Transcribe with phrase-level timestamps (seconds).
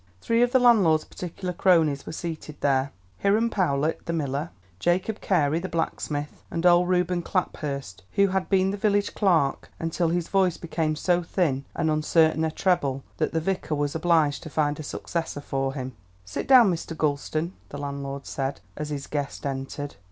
[0.19, 5.21] Three of the landlord's particular cronies were seated there: Hiram Powlett, the miller; and Jacob
[5.21, 10.27] Carey, the blacksmith; and old Reuben Claphurst, who had been the village clerk until his
[10.27, 14.79] voice became so thin and uncertain a treble that the vicar was obliged to find
[14.79, 15.95] a successor for him.
[16.25, 16.97] "Sit down, Mr.
[16.97, 19.97] Gulston," the landlord said, as his guest entered.